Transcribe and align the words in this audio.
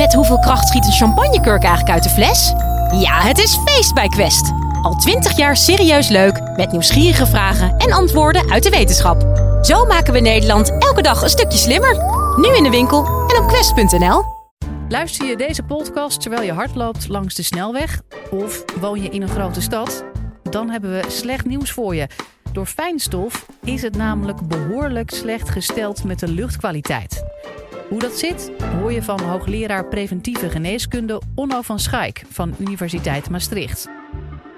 Met 0.00 0.14
hoeveel 0.14 0.38
kracht 0.38 0.68
schiet 0.68 0.86
een 0.86 0.92
champagnekurk 0.92 1.62
eigenlijk 1.62 1.94
uit 1.94 2.02
de 2.02 2.08
fles? 2.08 2.52
Ja, 3.00 3.20
het 3.20 3.38
is 3.38 3.58
feest 3.64 3.94
bij 3.94 4.08
Quest. 4.08 4.52
Al 4.82 4.94
twintig 4.94 5.36
jaar 5.36 5.56
serieus 5.56 6.08
leuk, 6.08 6.40
met 6.56 6.72
nieuwsgierige 6.72 7.26
vragen 7.26 7.76
en 7.76 7.92
antwoorden 7.92 8.50
uit 8.50 8.62
de 8.62 8.70
wetenschap. 8.70 9.22
Zo 9.62 9.84
maken 9.86 10.12
we 10.12 10.20
Nederland 10.20 10.70
elke 10.78 11.02
dag 11.02 11.22
een 11.22 11.28
stukje 11.28 11.58
slimmer. 11.58 11.96
Nu 12.36 12.56
in 12.56 12.62
de 12.62 12.70
winkel 12.70 13.04
en 13.06 13.42
op 13.42 13.48
quest.nl. 13.48 14.24
Luister 14.88 15.26
je 15.26 15.36
deze 15.36 15.62
podcast 15.62 16.20
terwijl 16.20 16.42
je 16.42 16.52
hard 16.52 16.74
loopt 16.74 17.08
langs 17.08 17.34
de 17.34 17.42
snelweg? 17.42 18.00
Of 18.30 18.64
woon 18.80 19.02
je 19.02 19.08
in 19.08 19.22
een 19.22 19.28
grote 19.28 19.60
stad? 19.60 20.04
Dan 20.42 20.70
hebben 20.70 20.90
we 20.90 21.04
slecht 21.08 21.46
nieuws 21.46 21.72
voor 21.72 21.94
je. 21.94 22.06
Door 22.52 22.66
fijnstof 22.66 23.46
is 23.64 23.82
het 23.82 23.96
namelijk 23.96 24.48
behoorlijk 24.48 25.10
slecht 25.10 25.48
gesteld 25.48 26.04
met 26.04 26.18
de 26.18 26.28
luchtkwaliteit. 26.28 27.24
Hoe 27.90 27.98
dat 27.98 28.18
zit, 28.18 28.50
hoor 28.62 28.92
je 28.92 29.02
van 29.02 29.20
hoogleraar 29.20 29.86
preventieve 29.86 30.50
geneeskunde 30.50 31.22
Onno 31.34 31.62
van 31.62 31.78
Schaik 31.78 32.22
van 32.28 32.54
Universiteit 32.58 33.30
Maastricht. 33.30 33.88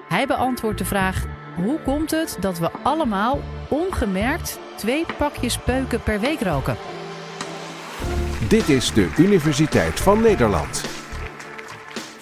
Hij 0.08 0.26
beantwoordt 0.26 0.78
de 0.78 0.84
vraag: 0.84 1.26
hoe 1.56 1.80
komt 1.80 2.10
het 2.10 2.36
dat 2.40 2.58
we 2.58 2.70
allemaal 2.70 3.40
ongemerkt 3.68 4.58
twee 4.76 5.04
pakjes 5.18 5.58
peuken 5.58 6.02
per 6.02 6.20
week 6.20 6.40
roken? 6.40 6.76
Dit 8.48 8.68
is 8.68 8.92
de 8.92 9.14
Universiteit 9.18 10.00
van 10.00 10.20
Nederland. 10.20 10.84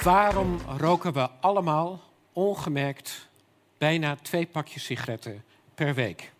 Waarom 0.03 0.59
roken 0.79 1.13
we 1.13 1.29
allemaal 1.41 2.01
ongemerkt 2.33 3.31
bijna 3.79 4.17
twee 4.23 4.47
pakjes 4.47 4.85
sigaretten 4.85 5.45
per 5.75 5.95
week? 5.95 6.33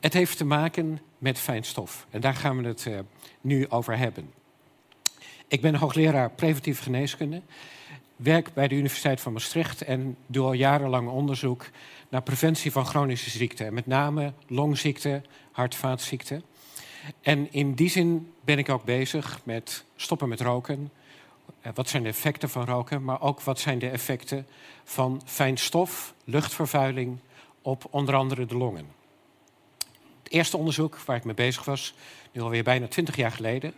Het 0.00 0.12
heeft 0.12 0.36
te 0.36 0.44
maken 0.44 1.00
met 1.24 1.38
fijnstof. 1.38 2.06
En 2.10 2.20
daar 2.20 2.34
gaan 2.34 2.62
we 2.62 2.68
het 2.68 2.84
uh, 2.84 2.98
nu 3.40 3.68
over 3.68 3.98
hebben. 3.98 4.32
Ik 5.48 5.60
ben 5.60 5.74
hoogleraar 5.74 6.30
preventieve 6.30 6.82
geneeskunde. 6.82 7.42
Werk 8.16 8.54
bij 8.54 8.68
de 8.68 8.74
Universiteit 8.74 9.20
van 9.20 9.32
Maastricht 9.32 9.82
en 9.82 10.16
doe 10.26 10.44
al 10.44 10.52
jarenlang 10.52 11.08
onderzoek 11.08 11.70
naar 12.08 12.22
preventie 12.22 12.72
van 12.72 12.86
chronische 12.86 13.30
ziekten. 13.30 13.74
Met 13.74 13.86
name 13.86 14.32
longziekten, 14.46 15.24
hart-vaatziekten. 15.52 16.42
En 17.20 17.52
in 17.52 17.74
die 17.74 17.90
zin 17.90 18.32
ben 18.40 18.58
ik 18.58 18.68
ook 18.68 18.84
bezig 18.84 19.40
met 19.44 19.84
stoppen 19.96 20.28
met 20.28 20.40
roken. 20.40 20.90
Eh, 21.60 21.72
wat 21.74 21.88
zijn 21.88 22.02
de 22.02 22.08
effecten 22.08 22.48
van 22.48 22.64
roken, 22.64 23.04
maar 23.04 23.20
ook 23.20 23.40
wat 23.40 23.60
zijn 23.60 23.78
de 23.78 23.88
effecten 23.88 24.46
van 24.84 25.22
fijnstof, 25.24 26.14
luchtvervuiling 26.24 27.18
op 27.62 27.84
onder 27.90 28.14
andere 28.14 28.46
de 28.46 28.56
longen. 28.56 29.03
Het 30.24 30.32
eerste 30.32 30.56
onderzoek 30.56 30.98
waar 30.98 31.16
ik 31.16 31.24
mee 31.24 31.34
bezig 31.34 31.64
was, 31.64 31.94
nu 32.32 32.40
alweer 32.40 32.62
bijna 32.62 32.88
twintig 32.88 33.16
jaar 33.16 33.32
geleden, 33.32 33.74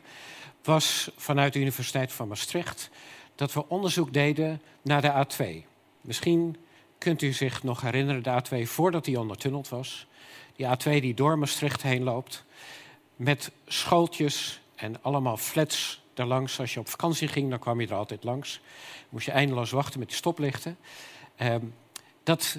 was 0.62 1.10
vanuit 1.16 1.52
de 1.52 1.58
Universiteit 1.58 2.12
van 2.12 2.28
Maastricht 2.28 2.90
dat 3.34 3.52
we 3.52 3.68
onderzoek 3.68 4.12
deden 4.12 4.62
naar 4.82 5.02
de 5.02 5.26
A2. 5.26 5.66
Misschien 6.00 6.56
kunt 6.98 7.22
u 7.22 7.32
zich 7.32 7.62
nog 7.62 7.80
herinneren, 7.80 8.22
de 8.22 8.42
A2 8.42 8.68
voordat 8.68 9.04
die 9.04 9.20
ondertunneld 9.20 9.68
was. 9.68 10.06
Die 10.56 10.66
A2 10.66 11.00
die 11.00 11.14
door 11.14 11.38
Maastricht 11.38 11.82
heen 11.82 12.02
loopt, 12.02 12.44
met 13.16 13.50
schooltjes 13.66 14.60
en 14.74 15.02
allemaal 15.02 15.36
flats 15.36 16.02
daarlangs. 16.14 16.60
Als 16.60 16.74
je 16.74 16.80
op 16.80 16.88
vakantie 16.88 17.28
ging, 17.28 17.50
dan 17.50 17.58
kwam 17.58 17.80
je 17.80 17.86
er 17.86 17.94
altijd 17.94 18.24
langs. 18.24 18.60
Moest 19.08 19.26
je 19.26 19.32
eindeloos 19.32 19.70
wachten 19.70 19.98
met 19.98 20.08
die 20.08 20.16
stoplichten. 20.16 20.78
Uh, 21.42 21.54
dat 22.22 22.58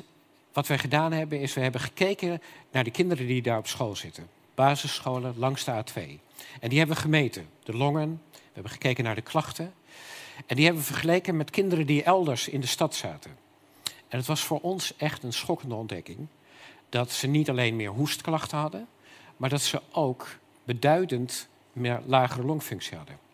wat 0.57 0.67
wij 0.67 0.77
gedaan 0.77 1.11
hebben, 1.11 1.39
is 1.39 1.53
we 1.53 1.61
hebben 1.61 1.81
gekeken 1.81 2.41
naar 2.71 2.83
de 2.83 2.91
kinderen 2.91 3.27
die 3.27 3.41
daar 3.41 3.57
op 3.57 3.67
school 3.67 3.95
zitten. 3.95 4.27
Basisscholen 4.55 5.33
langs 5.37 5.63
de 5.63 5.71
A2. 5.71 6.01
En 6.59 6.69
die 6.69 6.77
hebben 6.77 6.95
we 6.95 7.01
gemeten. 7.01 7.49
De 7.63 7.77
longen, 7.77 8.21
we 8.31 8.39
hebben 8.53 8.71
gekeken 8.71 9.03
naar 9.03 9.15
de 9.15 9.21
klachten. 9.21 9.73
En 10.45 10.55
die 10.55 10.65
hebben 10.65 10.83
we 10.83 10.87
vergeleken 10.87 11.37
met 11.37 11.49
kinderen 11.49 11.85
die 11.85 12.03
elders 12.03 12.47
in 12.47 12.61
de 12.61 12.67
stad 12.67 12.95
zaten. 12.95 13.31
En 14.07 14.17
het 14.17 14.25
was 14.25 14.41
voor 14.41 14.59
ons 14.59 14.95
echt 14.95 15.23
een 15.23 15.33
schokkende 15.33 15.75
ontdekking. 15.75 16.27
Dat 16.89 17.11
ze 17.11 17.27
niet 17.27 17.49
alleen 17.49 17.75
meer 17.75 17.91
hoestklachten 17.91 18.57
hadden, 18.57 18.87
maar 19.37 19.49
dat 19.49 19.61
ze 19.61 19.81
ook 19.91 20.27
beduidend 20.63 21.47
meer 21.73 22.01
lagere 22.05 22.45
longfunctie 22.45 22.97
hadden. 22.97 23.26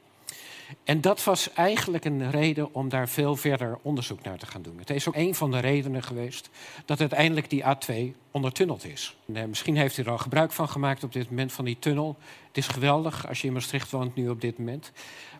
En 0.84 1.02
dat 1.02 1.24
was 1.24 1.54
eigenlijk 1.54 2.06
een 2.06 2.32
reden 2.32 2.74
om 2.74 2.90
daar 2.90 3.10
veel 3.10 3.36
verder 3.36 3.80
onderzoek 3.82 4.24
naar 4.24 4.38
te 4.38 4.46
gaan 4.46 4.62
doen. 4.62 4.78
Het 4.78 4.90
is 4.90 5.08
ook 5.08 5.16
een 5.16 5.36
van 5.36 5.52
de 5.52 5.60
redenen 5.60 6.04
geweest 6.04 6.50
dat 6.86 7.00
uiteindelijk 7.00 7.50
die 7.50 7.64
A2 7.64 8.16
ondertunneld 8.32 8.86
is. 8.86 9.16
En, 9.28 9.36
eh, 9.36 9.46
misschien 9.46 9.78
heeft 9.78 9.98
u 9.98 10.04
er 10.04 10.12
al 10.12 10.18
gebruik 10.18 10.52
van 10.52 10.70
gemaakt 10.70 11.04
op 11.04 11.14
dit 11.14 11.30
moment 11.30 11.52
van 11.52 11.66
die 11.66 11.80
tunnel. 11.80 12.18
Het 12.48 12.58
is 12.58 12.68
geweldig 12.68 13.28
als 13.28 13.42
je 13.42 13.48
in 13.48 13.54
Maastricht 13.54 13.92
woont 13.92 14.16
nu 14.16 14.30
op 14.30 14.42
dit 14.42 14.58
moment. 14.58 14.92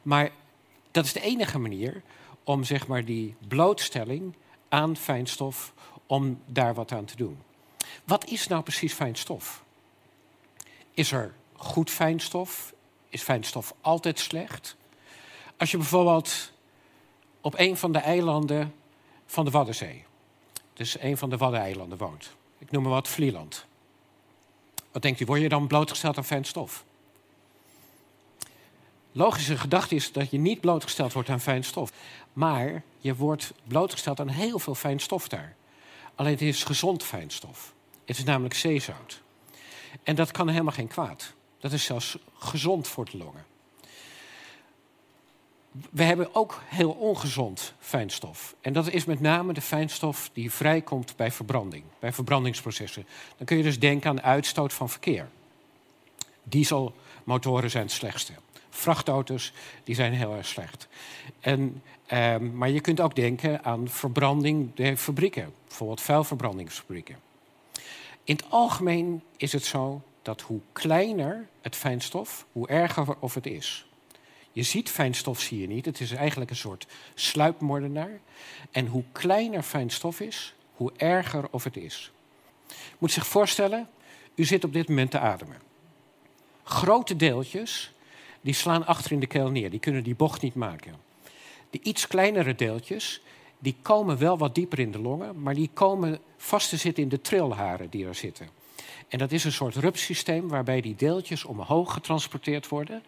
Maar 0.02 0.30
dat 0.92 1.06
is 1.06 1.14
de 1.14 1.22
enige 1.22 1.60
manier 1.60 2.02
om 2.44 2.64
zeg 2.64 2.88
maar, 2.88 3.06
die 3.06 3.36
blootstelling 3.48 4.36
aan 4.70 4.98
fijnstof, 4.98 5.74
om 6.08 6.40
daar 6.46 6.74
wat 6.74 6.92
aan 6.92 7.06
te 7.06 7.16
doen. 7.16 7.38
Wat 8.04 8.26
is 8.26 8.48
nou 8.48 8.64
precies 8.64 8.94
fijnstof? 8.94 9.64
Is 10.94 11.12
er 11.12 11.34
goed 11.56 11.90
fijnstof? 11.90 12.74
Is 13.10 13.22
fijnstof 13.22 13.74
altijd 13.82 14.20
slecht? 14.20 14.76
Als 15.63 15.72
je 15.72 15.78
bijvoorbeeld 15.78 16.51
op 17.41 17.59
een 17.59 17.78
van 17.78 17.91
de 17.91 18.00
eilanden 18.00 18.74
van 19.25 19.46
de 19.46 19.51
Waddenzee, 19.51 20.03
dus 20.74 21.00
een 21.00 21.18
van 21.18 21.29
de 21.29 21.38
Waddeneilanden 21.38 21.97
woont, 21.97 22.35
ik 22.57 22.72
noem 22.72 22.84
maar 22.84 22.91
wat 22.91 23.07
Vlieland. 23.07 23.66
Wat 24.91 25.02
denkt 25.02 25.19
u, 25.19 25.25
word 25.25 25.41
je 25.41 25.50
dan 25.50 25.68
blootgesteld 25.68 26.18
aan 26.18 26.25
fijn 26.25 26.46
stof? 26.46 26.84
Logische 29.12 29.57
gedachte 29.57 29.96
is 29.96 30.12
dat 30.12 30.31
je 30.31 30.38
niet 30.38 30.62
blootgesteld 30.62 31.13
wordt 31.13 31.29
aan 31.29 31.41
fijn 31.41 31.63
stof. 31.63 31.91
Maar 32.34 32.84
je 32.97 33.16
wordt 33.16 33.53
blootgesteld 33.63 34.19
aan 34.19 34.29
heel 34.29 34.59
veel 34.59 34.75
fijn 34.75 35.00
stof 35.00 35.28
daar. 35.28 35.56
Alleen 36.16 36.31
het 36.31 36.41
is 36.41 36.63
gezond 36.63 37.03
fijn 37.03 37.29
stof. 37.29 37.73
Het 38.06 38.18
is 38.18 38.23
namelijk 38.23 38.53
zeezout. 38.53 39.22
En 40.03 40.16
dat 40.16 40.31
kan 40.31 40.50
helemaal 40.50 40.73
geen 40.73 40.88
kwaad. 40.88 41.34
Dat 41.59 41.72
is 41.72 41.84
zelfs 41.84 42.18
gezond 42.38 42.88
voor 42.88 43.06
de 43.06 43.18
longen 43.18 43.52
we 45.91 46.03
hebben 46.03 46.35
ook 46.35 46.61
heel 46.66 46.91
ongezond 46.91 47.73
fijnstof. 47.79 48.56
En 48.61 48.73
dat 48.73 48.89
is 48.89 49.06
met 49.06 49.19
name 49.19 49.53
de 49.53 49.61
fijnstof 49.61 50.29
die 50.34 50.51
vrijkomt 50.51 51.16
bij 51.16 51.31
verbranding, 51.31 51.84
bij 52.00 52.13
verbrandingsprocessen. 52.13 53.06
Dan 53.38 53.45
kun 53.45 53.57
je 53.57 53.63
dus 53.63 53.79
denken 53.79 54.09
aan 54.09 54.22
uitstoot 54.22 54.73
van 54.73 54.89
verkeer. 54.89 55.28
Dieselmotoren 56.44 57.69
zijn 57.69 57.84
het 57.84 57.91
slechtste. 57.91 58.34
Vrachtauto's 58.69 59.53
die 59.84 59.95
zijn 59.95 60.13
heel 60.13 60.35
erg 60.35 60.45
slecht. 60.45 60.88
En, 61.39 61.81
eh, 62.05 62.38
maar 62.38 62.69
je 62.69 62.81
kunt 62.81 63.01
ook 63.01 63.16
denken 63.16 63.63
aan 63.63 63.90
verbranding 63.90 64.75
der 64.75 64.97
fabrieken, 64.97 65.53
bijvoorbeeld 65.67 66.01
vuilverbrandingsfabrieken. 66.01 67.16
In 68.23 68.35
het 68.35 68.45
algemeen 68.50 69.22
is 69.38 69.51
het 69.51 69.66
zo 69.66 70.01
dat 70.22 70.41
hoe 70.41 70.59
kleiner 70.72 71.47
het 71.61 71.75
fijnstof, 71.75 72.45
hoe 72.51 72.67
erger 72.67 73.16
of 73.19 73.34
het 73.34 73.45
is. 73.45 73.85
Je 74.53 74.64
ziet 74.64 74.90
fijnstof, 74.90 75.40
zie 75.40 75.59
je 75.59 75.68
niet. 75.68 75.86
Het 75.86 76.00
is 76.00 76.12
eigenlijk 76.12 76.50
een 76.50 76.56
soort 76.56 76.88
sluipmoordenaar. 77.14 78.19
En 78.72 78.88
hoe 78.88 79.03
kleiner 79.12 79.64
fijnstof 79.64 80.19
is, 80.19 80.53
hoe 80.75 80.91
erger 80.97 81.47
of 81.52 81.64
het 81.64 81.78
is. 81.78 82.12
Moet 82.97 83.12
zich 83.12 83.28
voorstellen, 83.28 83.90
u 84.36 84.46
zit 84.46 84.64
op 84.64 84.74
dit 84.74 84.88
moment 84.88 85.12
te 85.12 85.19
ademen. 85.19 85.62
Grote 86.64 87.16
deeltjes, 87.16 87.91
die 88.41 88.53
slaan 88.53 88.86
achter 88.86 89.12
in 89.12 89.19
de 89.19 89.28
keel 89.28 89.50
neer. 89.50 89.69
Die 89.69 89.80
kunnen 89.80 90.03
die 90.03 90.16
bocht 90.16 90.41
niet 90.41 90.56
maken. 90.56 90.96
De 91.70 91.80
iets 91.81 92.08
kleinere 92.08 92.56
deeltjes, 92.56 93.22
die 93.59 93.75
komen 93.81 94.18
wel 94.18 94.38
wat 94.38 94.56
dieper 94.56 94.80
in 94.80 94.91
de 94.91 95.00
longen, 95.00 95.41
maar 95.41 95.53
die 95.53 95.70
komen 95.74 96.20
vast 96.38 96.70
te 96.70 96.78
zitten 96.78 97.03
in 97.03 97.09
de 97.09 97.22
trilharen 97.22 97.90
die 97.90 98.06
er 98.06 98.16
zitten. 98.16 98.50
En 99.08 99.18
dat 99.18 99.31
is 99.31 99.44
een 99.44 99.52
soort 99.52 99.75
rupsysteem 99.75 100.47
waarbij 100.47 100.81
die 100.81 100.96
deeltjes 100.96 101.44
omhoog 101.44 101.94
getransporteerd 101.94 102.68
worden 102.68 103.03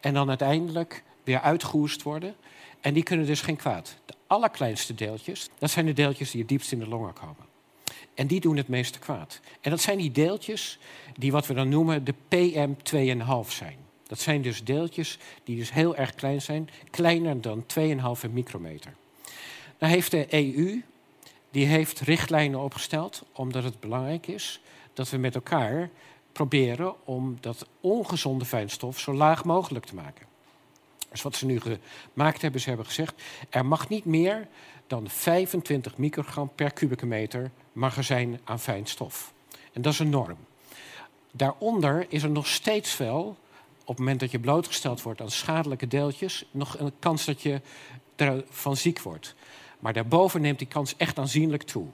en 0.00 0.14
dan 0.14 0.28
uiteindelijk 0.28 1.02
weer 1.24 1.40
uitgehoest 1.40 2.02
worden. 2.02 2.34
En 2.80 2.94
die 2.94 3.02
kunnen 3.02 3.26
dus 3.26 3.40
geen 3.40 3.56
kwaad. 3.56 3.96
De 4.04 4.14
allerkleinste 4.26 4.94
deeltjes, 4.94 5.48
dat 5.58 5.70
zijn 5.70 5.86
de 5.86 5.92
deeltjes 5.92 6.30
die 6.30 6.40
het 6.40 6.48
diepst 6.48 6.72
in 6.72 6.78
de 6.78 6.88
longen 6.88 7.12
komen. 7.12 7.46
En 8.14 8.26
die 8.26 8.40
doen 8.40 8.56
het 8.56 8.68
meeste 8.68 8.98
kwaad. 8.98 9.40
En 9.60 9.70
dat 9.70 9.80
zijn 9.80 9.98
die 9.98 10.10
deeltjes 10.10 10.78
die 11.16 11.32
wat 11.32 11.46
we 11.46 11.54
dan 11.54 11.68
noemen 11.68 12.04
de 12.04 12.14
PM2,5 12.14 13.48
zijn. 13.48 13.76
Dat 14.06 14.20
zijn 14.20 14.42
dus 14.42 14.64
deeltjes 14.64 15.18
die 15.44 15.56
dus 15.56 15.72
heel 15.72 15.96
erg 15.96 16.14
klein 16.14 16.42
zijn, 16.42 16.68
kleiner 16.90 17.40
dan 17.40 17.64
2,5 18.26 18.30
micrometer. 18.30 18.94
Nou 19.78 19.92
heeft 19.92 20.10
de 20.10 20.26
EU 20.30 20.82
die 21.50 21.66
heeft 21.66 22.00
richtlijnen 22.00 22.60
opgesteld 22.60 23.22
omdat 23.32 23.64
het 23.64 23.80
belangrijk 23.80 24.26
is 24.26 24.60
dat 24.98 25.10
we 25.10 25.16
met 25.16 25.34
elkaar 25.34 25.90
proberen 26.32 27.06
om 27.06 27.36
dat 27.40 27.66
ongezonde 27.80 28.44
fijnstof 28.44 28.98
zo 28.98 29.14
laag 29.14 29.44
mogelijk 29.44 29.86
te 29.86 29.94
maken. 29.94 30.26
Dus 31.10 31.22
wat 31.22 31.36
ze 31.36 31.46
nu 31.46 31.60
gemaakt 32.12 32.42
hebben, 32.42 32.60
ze 32.60 32.68
hebben 32.68 32.86
gezegd, 32.86 33.22
er 33.50 33.66
mag 33.66 33.88
niet 33.88 34.04
meer 34.04 34.48
dan 34.86 35.08
25 35.08 35.96
microgram 35.96 36.50
per 36.54 36.72
kubieke 36.72 37.06
meter 37.06 37.50
magazijn 37.72 38.40
aan 38.44 38.60
fijnstof. 38.60 39.32
En 39.72 39.82
dat 39.82 39.92
is 39.92 39.98
een 39.98 40.10
norm. 40.10 40.36
Daaronder 41.32 42.06
is 42.08 42.22
er 42.22 42.30
nog 42.30 42.46
steeds 42.46 42.96
wel 42.96 43.36
op 43.80 43.86
het 43.86 43.98
moment 43.98 44.20
dat 44.20 44.30
je 44.30 44.40
blootgesteld 44.40 45.02
wordt 45.02 45.20
aan 45.20 45.30
schadelijke 45.30 45.86
deeltjes, 45.86 46.48
nog 46.50 46.78
een 46.78 46.92
kans 46.98 47.24
dat 47.24 47.42
je 47.42 47.60
ervan 48.16 48.76
ziek 48.76 49.00
wordt. 49.00 49.34
Maar 49.78 49.92
daarboven 49.92 50.40
neemt 50.40 50.58
die 50.58 50.68
kans 50.68 50.96
echt 50.96 51.18
aanzienlijk 51.18 51.62
toe. 51.62 51.86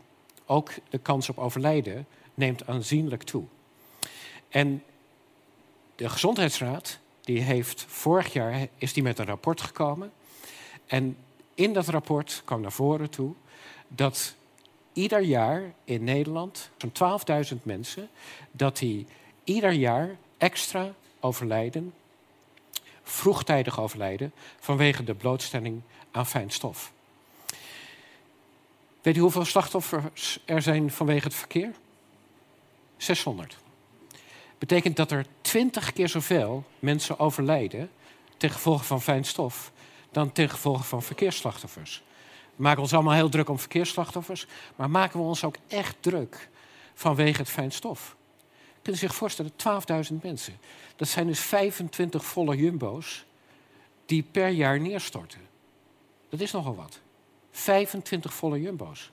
Ook 0.47 0.71
de 0.91 0.99
kans 0.99 1.29
op 1.29 1.39
overlijden 1.39 2.06
neemt 2.35 2.67
aanzienlijk 2.67 3.23
toe. 3.23 3.45
En 4.49 4.83
de 5.97 6.09
Gezondheidsraad 6.09 6.99
die 7.21 7.41
heeft 7.41 7.85
vorig 7.89 8.33
jaar 8.33 8.67
is 8.79 8.93
die 8.93 9.03
met 9.03 9.19
een 9.19 9.27
rapport 9.27 9.61
gekomen. 9.61 10.13
En 10.87 11.17
in 11.55 11.73
dat 11.73 11.89
rapport 11.89 12.43
kwam 12.45 12.61
naar 12.61 12.73
voren 12.73 13.11
toe 13.11 13.35
dat 13.89 14.35
ieder 14.93 15.21
jaar 15.21 15.63
in 15.85 16.05
Nederland, 16.05 16.71
zo'n 16.77 17.19
12.000 17.55 17.63
mensen, 17.63 18.09
dat 18.51 18.77
die 18.77 19.07
ieder 19.45 19.73
jaar 19.73 20.17
extra 20.39 20.95
overlijden, 21.21 21.95
vroegtijdig 23.03 23.81
overlijden, 23.81 24.33
vanwege 24.61 25.05
de 25.05 25.15
blootstelling 25.15 25.81
aan 26.11 26.27
fijn 26.27 26.51
stof. 26.51 26.93
Weet 29.03 29.17
u 29.17 29.21
hoeveel 29.21 29.45
slachtoffers 29.45 30.39
er 30.45 30.63
zijn 30.63 30.91
vanwege 30.91 31.25
het 31.25 31.35
verkeer? 31.35 31.71
600. 33.05 33.56
Betekent 34.59 34.97
dat 34.97 35.11
er 35.11 35.27
20 35.41 35.93
keer 35.93 36.09
zoveel 36.09 36.65
mensen 36.79 37.19
overlijden 37.19 37.91
ten 38.37 38.51
gevolge 38.51 38.85
van 38.85 39.03
fijn 39.03 39.25
stof 39.25 39.73
dan 40.11 40.33
ten 40.33 40.51
gevolge 40.51 40.83
van 40.83 41.03
verkeersslachtoffers. 41.03 42.03
We 42.56 42.62
maken 42.62 42.83
ons 42.83 42.93
allemaal 42.93 43.15
heel 43.15 43.29
druk 43.29 43.49
om 43.49 43.59
verkeersslachtoffers, 43.59 44.47
maar 44.77 44.91
maken 44.91 45.19
we 45.19 45.27
ons 45.27 45.45
ook 45.45 45.56
echt 45.69 45.97
druk 46.01 46.49
vanwege 46.95 47.39
het 47.39 47.51
fijn 47.51 47.73
stof. 47.73 48.17
Kunnen 48.83 49.01
zich 49.01 49.15
voorstellen, 49.15 49.53
12.000 50.11 50.15
mensen. 50.23 50.59
Dat 50.97 51.09
zijn 51.09 51.27
dus 51.27 51.41
25 51.41 52.25
volle 52.25 52.56
jumbo's 52.56 53.25
die 54.06 54.23
per 54.23 54.49
jaar 54.49 54.81
neerstorten. 54.81 55.41
Dat 56.29 56.41
is 56.41 56.53
nogal 56.53 56.75
wat. 56.75 57.01
25 57.51 58.35
volle 58.35 58.61
jumbo's. 58.61 59.11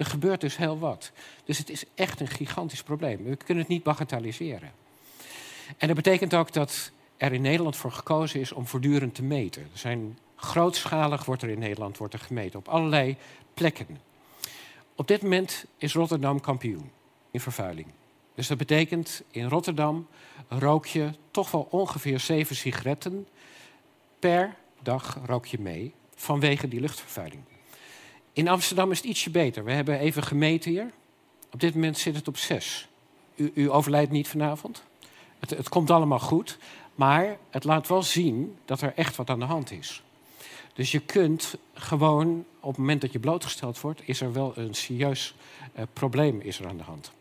Er 0.00 0.06
gebeurt 0.06 0.40
dus 0.40 0.56
heel 0.56 0.78
wat. 0.78 1.12
Dus 1.44 1.58
het 1.58 1.70
is 1.70 1.84
echt 1.94 2.20
een 2.20 2.28
gigantisch 2.28 2.82
probleem. 2.82 3.24
We 3.24 3.36
kunnen 3.36 3.62
het 3.64 3.72
niet 3.72 3.82
bagatelliseren. 3.82 4.72
En 5.76 5.86
dat 5.86 5.96
betekent 5.96 6.34
ook 6.34 6.52
dat 6.52 6.90
er 7.16 7.32
in 7.32 7.42
Nederland 7.42 7.76
voor 7.76 7.92
gekozen 7.92 8.40
is 8.40 8.52
om 8.52 8.66
voortdurend 8.66 9.14
te 9.14 9.22
meten. 9.22 9.62
Er 9.62 9.78
zijn 9.78 10.18
grootschalig 10.36 11.24
wordt 11.24 11.42
er 11.42 11.48
in 11.48 11.58
Nederland 11.58 11.96
wordt 11.96 12.14
er 12.14 12.20
gemeten 12.20 12.58
op 12.58 12.68
allerlei 12.68 13.16
plekken. 13.54 14.00
Op 14.94 15.08
dit 15.08 15.22
moment 15.22 15.64
is 15.76 15.94
Rotterdam 15.94 16.40
kampioen 16.40 16.90
in 17.30 17.40
vervuiling. 17.40 17.86
Dus 18.34 18.46
dat 18.46 18.58
betekent 18.58 19.22
in 19.30 19.48
Rotterdam 19.48 20.06
rook 20.48 20.86
je 20.86 21.10
toch 21.30 21.50
wel 21.50 21.68
ongeveer 21.70 22.20
zeven 22.20 22.56
sigaretten 22.56 23.26
per 24.18 24.56
dag 24.82 25.18
rook 25.26 25.46
je 25.46 25.60
mee 25.60 25.94
vanwege 26.14 26.68
die 26.68 26.80
luchtvervuiling. 26.80 27.42
In 28.40 28.48
Amsterdam 28.48 28.90
is 28.90 28.96
het 28.96 29.06
ietsje 29.06 29.30
beter. 29.30 29.64
We 29.64 29.72
hebben 29.72 29.98
even 29.98 30.22
gemeten 30.22 30.70
hier. 30.70 30.90
Op 31.52 31.60
dit 31.60 31.74
moment 31.74 31.98
zit 31.98 32.16
het 32.16 32.28
op 32.28 32.36
zes. 32.36 32.88
U, 33.34 33.50
u 33.54 33.70
overlijdt 33.70 34.10
niet 34.10 34.28
vanavond. 34.28 34.82
Het, 35.38 35.50
het 35.50 35.68
komt 35.68 35.90
allemaal 35.90 36.18
goed. 36.18 36.58
Maar 36.94 37.36
het 37.50 37.64
laat 37.64 37.88
wel 37.88 38.02
zien 38.02 38.56
dat 38.64 38.80
er 38.80 38.92
echt 38.96 39.16
wat 39.16 39.30
aan 39.30 39.38
de 39.38 39.44
hand 39.44 39.70
is. 39.70 40.02
Dus 40.72 40.90
je 40.90 41.00
kunt 41.00 41.54
gewoon, 41.74 42.44
op 42.60 42.68
het 42.68 42.78
moment 42.78 43.00
dat 43.00 43.12
je 43.12 43.18
blootgesteld 43.18 43.80
wordt, 43.80 44.00
is 44.04 44.20
er 44.20 44.32
wel 44.32 44.52
een 44.56 44.74
serieus 44.74 45.34
uh, 45.76 45.82
probleem 45.92 46.40
is 46.40 46.58
er 46.58 46.68
aan 46.68 46.76
de 46.76 46.82
hand. 46.82 47.12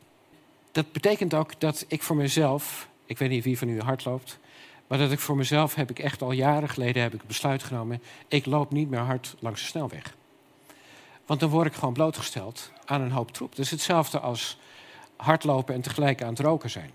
Dat 0.71 0.92
betekent 0.92 1.33
ook 1.33 1.60
dat 1.60 1.86
ik 1.88 2.04
voor 2.04 2.16
mezelf, 2.16 2.88
ik 3.06 3.18
weet 3.18 3.30
niet 3.30 3.44
wie 3.44 3.57
van 3.57 3.69
u 3.69 3.81
hard 3.81 4.06
loopt, 4.06 4.39
maar 4.88 4.98
dat 4.98 5.12
ik 5.12 5.19
voor 5.19 5.38
mezelf 5.38 5.75
heb 5.75 5.89
ik 5.89 6.00
echt 6.00 6.21
al 6.21 6.31
jaren 6.31 6.69
geleden 6.69 7.01
heb 7.01 7.13
ik 7.13 7.24
besluit 7.27 7.63
genomen, 7.63 8.01
ik 8.27 8.45
loop 8.45 8.71
niet 8.71 8.89
meer 8.89 9.00
hard 9.00 9.36
langs 9.39 9.62
de 9.62 9.68
snelweg. 9.68 10.18
Want 11.29 11.41
dan 11.41 11.49
word 11.49 11.67
ik 11.67 11.73
gewoon 11.73 11.93
blootgesteld 11.93 12.71
aan 12.85 13.01
een 13.01 13.11
hoop 13.11 13.31
troep. 13.31 13.55
Is 13.55 13.71
hetzelfde 13.71 14.19
als 14.19 14.57
hardlopen 15.15 15.75
en 15.75 15.81
tegelijk 15.81 16.21
aan 16.21 16.29
het 16.29 16.39
roken 16.39 16.69
zijn. 16.69 16.91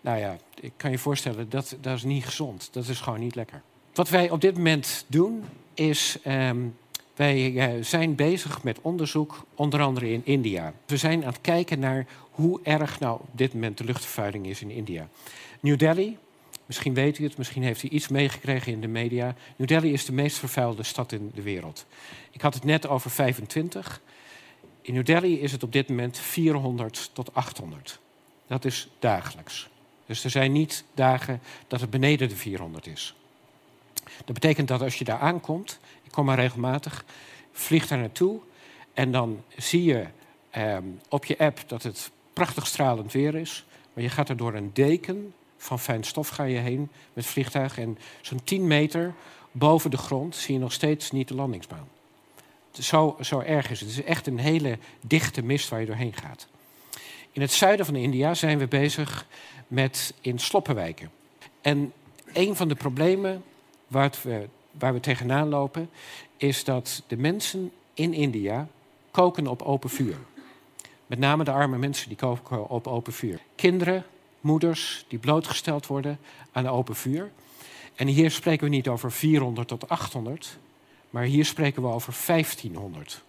Nou 0.00 0.18
ja, 0.18 0.36
ik 0.60 0.72
kan 0.76 0.90
je 0.90 0.98
voorstellen, 0.98 1.48
dat, 1.48 1.76
dat 1.80 1.96
is 1.96 2.02
niet 2.02 2.24
gezond. 2.24 2.68
Dat 2.72 2.88
is 2.88 3.00
gewoon 3.00 3.20
niet 3.20 3.34
lekker. 3.34 3.62
Wat 3.94 4.08
wij 4.08 4.30
op 4.30 4.40
dit 4.40 4.56
moment 4.56 5.04
doen, 5.08 5.44
is 5.74 6.18
um, 6.26 6.76
wij 7.16 7.50
uh, 7.50 7.84
zijn 7.84 8.14
bezig 8.14 8.62
met 8.62 8.80
onderzoek, 8.80 9.44
onder 9.54 9.80
andere 9.80 10.12
in 10.12 10.22
India. 10.24 10.72
We 10.86 10.96
zijn 10.96 11.22
aan 11.22 11.32
het 11.32 11.40
kijken 11.40 11.78
naar 11.78 12.06
hoe 12.30 12.60
erg 12.62 13.00
nou 13.00 13.20
op 13.20 13.30
dit 13.32 13.54
moment 13.54 13.78
de 13.78 13.84
luchtvervuiling 13.84 14.46
is 14.46 14.62
in 14.62 14.70
India. 14.70 15.08
New 15.60 15.78
Delhi, 15.78 16.16
misschien 16.68 16.94
weet 16.94 17.18
u 17.18 17.24
het, 17.24 17.38
misschien 17.38 17.62
heeft 17.62 17.82
u 17.82 17.88
iets 17.88 18.08
meegekregen 18.08 18.72
in 18.72 18.80
de 18.80 18.88
media. 18.88 19.34
New 19.56 19.68
Delhi 19.68 19.92
is 19.92 20.04
de 20.04 20.12
meest 20.12 20.38
vervuilde 20.38 20.82
stad 20.82 21.12
in 21.12 21.30
de 21.34 21.42
wereld. 21.42 21.86
Ik 22.30 22.40
had 22.40 22.54
het 22.54 22.64
net 22.64 22.88
over 22.88 23.10
25. 23.10 24.00
In 24.80 24.94
New 24.94 25.04
Delhi 25.04 25.40
is 25.40 25.52
het 25.52 25.62
op 25.62 25.72
dit 25.72 25.88
moment 25.88 26.18
400 26.18 27.10
tot 27.12 27.34
800. 27.34 27.98
Dat 28.46 28.64
is 28.64 28.88
dagelijks. 28.98 29.68
Dus 30.06 30.24
er 30.24 30.30
zijn 30.30 30.52
niet 30.52 30.84
dagen 30.94 31.40
dat 31.66 31.80
het 31.80 31.90
beneden 31.90 32.28
de 32.28 32.36
400 32.36 32.86
is. 32.86 33.14
Dat 34.24 34.34
betekent 34.34 34.68
dat 34.68 34.82
als 34.82 34.94
je 34.94 35.04
daar 35.04 35.18
aankomt, 35.18 35.78
ik 36.02 36.10
kom 36.10 36.24
maar 36.24 36.38
regelmatig, 36.38 37.04
vlieg 37.52 37.86
daar 37.86 37.98
naartoe 37.98 38.40
en 38.94 39.12
dan 39.12 39.44
zie 39.56 39.84
je 39.84 40.06
eh, 40.50 40.78
op 41.08 41.24
je 41.24 41.38
app 41.38 41.64
dat 41.66 41.82
het 41.82 42.10
prachtig 42.32 42.66
stralend 42.66 43.12
weer 43.12 43.34
is, 43.34 43.64
maar 43.92 44.02
je 44.02 44.10
gaat 44.10 44.28
er 44.28 44.36
door 44.36 44.54
een 44.54 44.70
deken 44.72 45.34
van 45.58 45.78
fijn 45.78 46.04
stof 46.04 46.28
ga 46.28 46.44
je 46.44 46.58
heen 46.58 46.90
met 47.12 47.26
vliegtuig 47.26 47.78
en 47.78 47.98
zo'n 48.20 48.44
10 48.44 48.66
meter 48.66 49.14
boven 49.52 49.90
de 49.90 49.96
grond 49.96 50.36
zie 50.36 50.54
je 50.54 50.60
nog 50.60 50.72
steeds 50.72 51.10
niet 51.10 51.28
de 51.28 51.34
landingsbaan. 51.34 51.88
Zo, 52.70 53.16
zo 53.20 53.40
erg 53.40 53.70
is 53.70 53.80
het. 53.80 53.88
Het 53.88 53.98
is 53.98 54.04
echt 54.04 54.26
een 54.26 54.38
hele 54.38 54.78
dichte 55.00 55.42
mist 55.42 55.68
waar 55.68 55.80
je 55.80 55.86
doorheen 55.86 56.14
gaat. 56.14 56.46
In 57.32 57.40
het 57.40 57.52
zuiden 57.52 57.86
van 57.86 57.96
India 57.96 58.34
zijn 58.34 58.58
we 58.58 58.66
bezig 58.66 59.26
met 59.66 60.14
in 60.20 60.38
sloppenwijken. 60.38 61.10
En 61.60 61.92
een 62.32 62.56
van 62.56 62.68
de 62.68 62.74
problemen 62.74 63.44
waar, 63.86 64.12
we, 64.22 64.48
waar 64.70 64.92
we 64.92 65.00
tegenaan 65.00 65.48
lopen, 65.48 65.90
is 66.36 66.64
dat 66.64 67.02
de 67.06 67.16
mensen 67.16 67.72
in 67.94 68.14
India 68.14 68.68
koken 69.10 69.46
op 69.46 69.62
open 69.62 69.90
vuur. 69.90 70.16
Met 71.06 71.18
name 71.18 71.44
de 71.44 71.50
arme 71.50 71.78
mensen 71.78 72.08
die 72.08 72.16
koken 72.16 72.68
op 72.68 72.86
open 72.86 73.12
vuur. 73.12 73.40
Kinderen, 73.54 74.04
moeders 74.40 75.04
die 75.08 75.18
blootgesteld 75.18 75.86
worden 75.86 76.18
aan 76.52 76.68
open 76.68 76.96
vuur. 76.96 77.30
En 77.94 78.06
hier 78.06 78.30
spreken 78.30 78.64
we 78.64 78.70
niet 78.70 78.88
over 78.88 79.12
400 79.12 79.68
tot 79.68 79.88
800, 79.88 80.58
maar 81.10 81.24
hier 81.24 81.44
spreken 81.44 81.82
we 81.82 81.88
over 81.88 82.14
1500. 82.26 83.22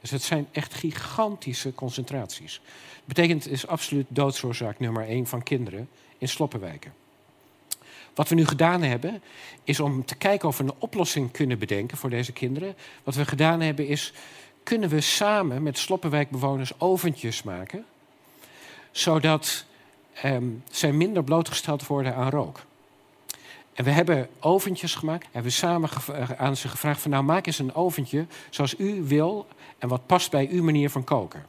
Dus 0.00 0.10
het 0.10 0.22
zijn 0.22 0.48
echt 0.52 0.74
gigantische 0.74 1.74
concentraties. 1.74 2.60
Dat 2.94 3.04
betekent, 3.04 3.44
het 3.44 3.52
is 3.52 3.66
absoluut 3.66 4.06
doodsoorzaak 4.08 4.78
nummer 4.78 5.08
één 5.08 5.26
van 5.26 5.42
kinderen 5.42 5.88
in 6.18 6.28
sloppenwijken. 6.28 6.92
Wat 8.14 8.28
we 8.28 8.34
nu 8.34 8.46
gedaan 8.46 8.82
hebben, 8.82 9.22
is 9.64 9.80
om 9.80 10.04
te 10.04 10.14
kijken 10.14 10.48
of 10.48 10.58
we 10.58 10.64
een 10.64 10.74
oplossing 10.78 11.30
kunnen 11.30 11.58
bedenken 11.58 11.98
voor 11.98 12.10
deze 12.10 12.32
kinderen. 12.32 12.76
Wat 13.04 13.14
we 13.14 13.24
gedaan 13.24 13.60
hebben 13.60 13.86
is, 13.86 14.12
kunnen 14.62 14.88
we 14.88 15.00
samen 15.00 15.62
met 15.62 15.78
sloppenwijkbewoners 15.78 16.80
oventjes 16.80 17.42
maken, 17.42 17.84
zodat 18.90 19.64
um, 20.24 20.62
zij 20.70 20.92
minder 20.92 21.24
blootgesteld 21.24 21.86
worden 21.86 22.14
aan 22.14 22.30
rook. 22.30 22.64
En 23.76 23.84
we 23.84 23.90
hebben 23.90 24.28
oventjes 24.40 24.94
gemaakt. 24.94 25.26
En 25.32 25.42
we 25.42 25.50
samen 25.50 25.90
eh, 26.12 26.30
aan 26.30 26.56
ze 26.56 26.68
gevraagd 26.68 27.00
van 27.00 27.10
nou 27.10 27.24
maak 27.24 27.46
eens 27.46 27.58
een 27.58 27.74
oventje 27.74 28.26
zoals 28.50 28.74
u 28.78 29.02
wil 29.02 29.46
en 29.78 29.88
wat 29.88 30.06
past 30.06 30.30
bij 30.30 30.48
uw 30.50 30.62
manier 30.62 30.90
van 30.90 31.04
koken. 31.04 31.46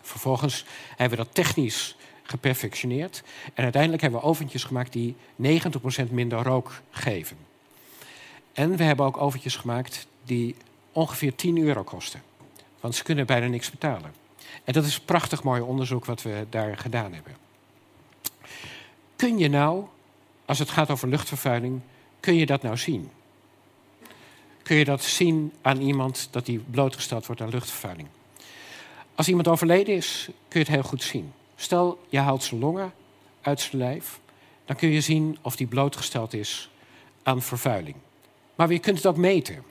Vervolgens 0.00 0.64
hebben 0.88 1.18
we 1.18 1.24
dat 1.24 1.34
technisch 1.34 1.96
geperfectioneerd. 2.22 3.22
En 3.54 3.62
uiteindelijk 3.62 4.02
hebben 4.02 4.20
we 4.20 4.26
oventjes 4.26 4.64
gemaakt 4.64 4.92
die 4.92 5.16
90% 5.42 6.10
minder 6.10 6.42
rook 6.42 6.80
geven. 6.90 7.36
En 8.52 8.76
we 8.76 8.84
hebben 8.84 9.06
ook 9.06 9.16
oventjes 9.16 9.56
gemaakt 9.56 10.06
die 10.24 10.56
ongeveer 10.92 11.34
10 11.34 11.58
euro 11.58 11.82
kosten. 11.82 12.22
Want 12.80 12.94
ze 12.94 13.02
kunnen 13.02 13.26
bijna 13.26 13.46
niks 13.46 13.70
betalen. 13.70 14.12
En 14.64 14.72
dat 14.72 14.84
is 14.84 15.00
prachtig 15.00 15.42
mooi 15.42 15.60
onderzoek 15.60 16.04
wat 16.04 16.22
we 16.22 16.46
daar 16.50 16.76
gedaan 16.76 17.12
hebben. 17.12 17.43
Kun 19.24 19.38
je 19.38 19.48
nou, 19.48 19.84
als 20.44 20.58
het 20.58 20.70
gaat 20.70 20.90
over 20.90 21.08
luchtvervuiling, 21.08 21.80
kun 22.20 22.34
je 22.34 22.46
dat 22.46 22.62
nou 22.62 22.76
zien? 22.76 23.10
Kun 24.62 24.76
je 24.76 24.84
dat 24.84 25.02
zien 25.02 25.52
aan 25.62 25.80
iemand 25.80 26.28
dat 26.30 26.46
die 26.46 26.58
blootgesteld 26.58 27.26
wordt 27.26 27.40
aan 27.40 27.48
luchtvervuiling? 27.48 28.08
Als 29.14 29.28
iemand 29.28 29.48
overleden 29.48 29.94
is, 29.94 30.28
kun 30.48 30.60
je 30.60 30.66
het 30.66 30.74
heel 30.74 30.82
goed 30.82 31.02
zien. 31.02 31.32
Stel, 31.56 31.98
je 32.08 32.18
haalt 32.18 32.42
zijn 32.42 32.60
longen 32.60 32.92
uit 33.40 33.60
zijn 33.60 33.76
lijf, 33.76 34.20
dan 34.64 34.76
kun 34.76 34.88
je 34.88 35.00
zien 35.00 35.38
of 35.42 35.56
die 35.56 35.66
blootgesteld 35.66 36.32
is 36.34 36.70
aan 37.22 37.42
vervuiling. 37.42 37.96
Maar 38.54 38.72
je 38.72 38.78
kunt 38.78 38.96
het 38.96 39.06
ook 39.06 39.16
meten. 39.16 39.64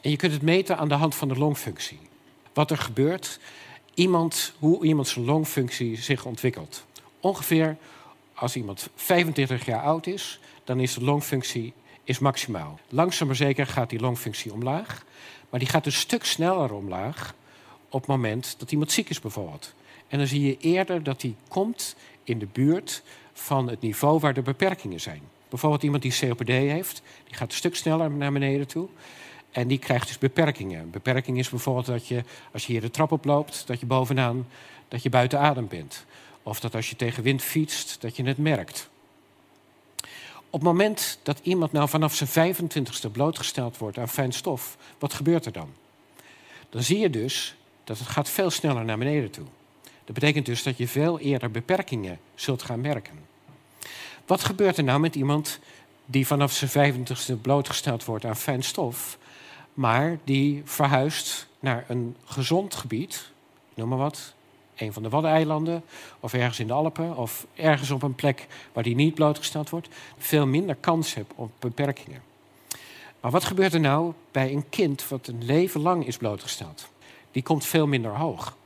En 0.00 0.10
je 0.10 0.16
kunt 0.16 0.32
het 0.32 0.42
meten 0.42 0.78
aan 0.78 0.88
de 0.88 0.94
hand 0.94 1.14
van 1.14 1.28
de 1.28 1.36
longfunctie. 1.36 2.00
Wat 2.52 2.70
er 2.70 2.78
gebeurt, 2.78 3.40
iemand, 3.94 4.52
hoe 4.58 4.84
iemand 4.84 5.08
zijn 5.08 5.24
longfunctie 5.24 5.96
zich 5.96 6.24
ontwikkelt. 6.24 6.84
Ongeveer 7.20 7.76
als 8.42 8.56
iemand 8.56 8.88
25 8.94 9.64
jaar 9.64 9.82
oud 9.82 10.06
is, 10.06 10.40
dan 10.64 10.80
is 10.80 10.94
de 10.94 11.04
longfunctie 11.04 11.72
is 12.04 12.18
maximaal. 12.18 12.78
Langzaam 12.88 13.26
maar 13.26 13.36
zeker 13.36 13.66
gaat 13.66 13.90
die 13.90 14.00
longfunctie 14.00 14.52
omlaag. 14.52 15.04
Maar 15.50 15.60
die 15.60 15.68
gaat 15.68 15.86
een 15.86 15.92
stuk 15.92 16.24
sneller 16.24 16.72
omlaag 16.72 17.34
op 17.88 18.00
het 18.00 18.08
moment 18.08 18.54
dat 18.58 18.72
iemand 18.72 18.92
ziek 18.92 19.08
is 19.08 19.20
bijvoorbeeld. 19.20 19.74
En 20.08 20.18
dan 20.18 20.26
zie 20.26 20.46
je 20.46 20.56
eerder 20.58 21.02
dat 21.02 21.20
die 21.20 21.36
komt 21.48 21.96
in 22.24 22.38
de 22.38 22.46
buurt 22.52 23.02
van 23.32 23.68
het 23.68 23.80
niveau 23.80 24.18
waar 24.18 24.34
de 24.34 24.42
beperkingen 24.42 25.00
zijn. 25.00 25.20
Bijvoorbeeld 25.48 25.82
iemand 25.82 26.02
die 26.02 26.18
COPD 26.20 26.48
heeft, 26.48 27.02
die 27.24 27.34
gaat 27.34 27.50
een 27.50 27.56
stuk 27.56 27.76
sneller 27.76 28.10
naar 28.10 28.32
beneden 28.32 28.66
toe. 28.66 28.88
En 29.50 29.68
die 29.68 29.78
krijgt 29.78 30.06
dus 30.06 30.18
beperkingen. 30.18 30.80
Een 30.80 30.90
beperking 30.90 31.38
is 31.38 31.48
bijvoorbeeld 31.48 31.86
dat 31.86 32.06
je, 32.06 32.22
als 32.52 32.66
je 32.66 32.72
hier 32.72 32.80
de 32.80 32.90
trap 32.90 33.12
oploopt, 33.12 33.66
dat 33.66 33.80
je 33.80 33.86
bovenaan 33.86 34.46
dat 34.88 35.02
je 35.02 35.10
buiten 35.10 35.40
adem 35.40 35.68
bent. 35.68 36.04
Of 36.42 36.60
dat 36.60 36.74
als 36.74 36.90
je 36.90 36.96
tegen 36.96 37.22
wind 37.22 37.42
fietst, 37.42 38.00
dat 38.00 38.16
je 38.16 38.24
het 38.24 38.38
merkt. 38.38 38.90
Op 40.52 40.60
het 40.60 40.62
moment 40.62 41.18
dat 41.22 41.40
iemand 41.42 41.72
nou 41.72 41.88
vanaf 41.88 42.14
zijn 42.14 42.54
25ste 42.54 43.10
blootgesteld 43.12 43.78
wordt 43.78 43.98
aan 43.98 44.08
fijn 44.08 44.32
stof, 44.32 44.76
wat 44.98 45.14
gebeurt 45.14 45.46
er 45.46 45.52
dan? 45.52 45.72
Dan 46.70 46.82
zie 46.82 46.98
je 46.98 47.10
dus 47.10 47.54
dat 47.84 47.98
het 47.98 48.08
gaat 48.08 48.28
veel 48.28 48.50
sneller 48.50 48.84
naar 48.84 48.98
beneden 48.98 49.30
toe. 49.30 49.46
Dat 50.04 50.14
betekent 50.14 50.46
dus 50.46 50.62
dat 50.62 50.76
je 50.78 50.88
veel 50.88 51.18
eerder 51.18 51.50
beperkingen 51.50 52.20
zult 52.34 52.62
gaan 52.62 52.80
merken. 52.80 53.18
Wat 54.26 54.44
gebeurt 54.44 54.76
er 54.76 54.84
nou 54.84 55.00
met 55.00 55.14
iemand 55.14 55.58
die 56.06 56.26
vanaf 56.26 56.52
zijn 56.52 56.94
25ste 56.94 57.40
blootgesteld 57.40 58.04
wordt 58.04 58.24
aan 58.24 58.36
fijn 58.36 58.62
stof, 58.62 59.18
maar 59.74 60.18
die 60.24 60.62
verhuist 60.64 61.46
naar 61.60 61.84
een 61.88 62.16
gezond 62.24 62.74
gebied, 62.74 63.30
noem 63.74 63.88
maar 63.88 63.98
wat, 63.98 64.34
een 64.76 64.92
van 64.92 65.02
de 65.02 65.08
Waddeneilanden 65.08 65.82
of 66.20 66.32
ergens 66.34 66.58
in 66.58 66.66
de 66.66 66.72
Alpen 66.72 67.16
of 67.16 67.46
ergens 67.54 67.90
op 67.90 68.02
een 68.02 68.14
plek 68.14 68.46
waar 68.72 68.82
die 68.82 68.94
niet 68.94 69.14
blootgesteld 69.14 69.70
wordt, 69.70 69.88
veel 70.18 70.46
minder 70.46 70.74
kans 70.74 71.14
hebt 71.14 71.32
op 71.34 71.50
beperkingen. 71.58 72.22
Maar 73.20 73.30
wat 73.30 73.44
gebeurt 73.44 73.74
er 73.74 73.80
nou 73.80 74.12
bij 74.30 74.52
een 74.52 74.68
kind 74.68 75.08
wat 75.08 75.26
een 75.26 75.44
leven 75.44 75.80
lang 75.80 76.06
is 76.06 76.16
blootgesteld? 76.16 76.88
Die 77.30 77.42
komt 77.42 77.64
veel 77.64 77.86
minder 77.86 78.16
hoog. 78.16 78.56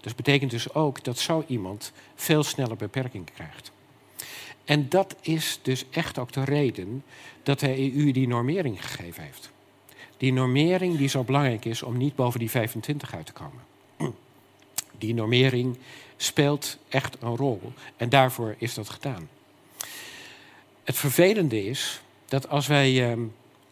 Dat 0.00 0.16
betekent 0.16 0.50
dus 0.50 0.74
ook 0.74 1.04
dat 1.04 1.18
zo 1.18 1.44
iemand 1.46 1.92
veel 2.14 2.42
sneller 2.42 2.76
beperkingen 2.76 3.32
krijgt. 3.34 3.72
En 4.64 4.88
dat 4.88 5.16
is 5.20 5.58
dus 5.62 5.84
echt 5.90 6.18
ook 6.18 6.32
de 6.32 6.44
reden 6.44 7.04
dat 7.42 7.60
de 7.60 7.94
EU 7.94 8.10
die 8.10 8.28
normering 8.28 8.86
gegeven 8.86 9.22
heeft. 9.22 9.50
Die 10.16 10.32
normering 10.32 10.96
die 10.96 11.08
zo 11.08 11.22
belangrijk 11.24 11.64
is 11.64 11.82
om 11.82 11.96
niet 11.96 12.14
boven 12.14 12.38
die 12.38 12.50
25 12.50 13.14
uit 13.14 13.26
te 13.26 13.32
komen. 13.32 13.67
Die 14.98 15.14
normering 15.14 15.78
speelt 16.16 16.78
echt 16.88 17.16
een 17.20 17.36
rol 17.36 17.72
en 17.96 18.08
daarvoor 18.08 18.54
is 18.58 18.74
dat 18.74 18.88
gedaan. 18.88 19.28
Het 20.84 20.96
vervelende 20.96 21.64
is 21.64 22.00
dat 22.24 22.48
als 22.48 22.66
wij 22.66 23.10
uh, 23.10 23.24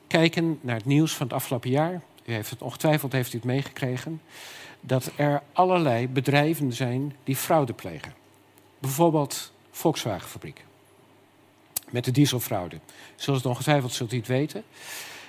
kijken 0.06 0.58
naar 0.60 0.76
het 0.76 0.84
nieuws 0.84 1.14
van 1.14 1.26
het 1.26 1.36
afgelopen 1.36 1.70
jaar, 1.70 2.02
u 2.24 2.32
heeft 2.32 2.50
het 2.50 2.62
ongetwijfeld 2.62 3.12
heeft 3.12 3.32
u 3.32 3.36
het 3.36 3.46
meegekregen, 3.46 4.20
dat 4.80 5.10
er 5.16 5.42
allerlei 5.52 6.08
bedrijven 6.08 6.72
zijn 6.72 7.16
die 7.24 7.36
fraude 7.36 7.72
plegen. 7.72 8.14
Bijvoorbeeld 8.78 9.52
Volkswagenfabriek. 9.70 10.64
Met 11.90 12.04
de 12.04 12.10
dieselfraude. 12.10 12.78
Zoals 13.16 13.38
het 13.38 13.48
ongetwijfeld 13.48 13.92
zult 13.92 14.12
u 14.12 14.16
het 14.16 14.26
weten. 14.26 14.64